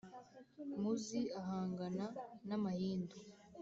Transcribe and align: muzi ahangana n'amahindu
muzi 0.81 1.21
ahangana 1.39 2.05
n'amahindu 2.47 3.15